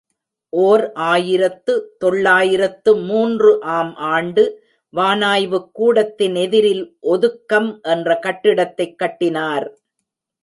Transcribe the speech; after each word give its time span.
ஓர் 0.49 0.91
ஆயிரத்து 0.93 1.95
தொள்ளாயிரத்து 1.97 2.95
மூன்று 2.95 3.61
ஆம் 3.61 3.95
ஆண்டு 3.95 4.63
வானாய்வுக் 4.95 5.71
கூடத்தின் 5.71 6.35
எதிரில் 6.35 6.97
ஒதுக்கம் 6.99 7.79
என்ற 7.83 8.19
கட்டிடத்தைக் 8.21 8.97
கட்டினார். 8.97 9.79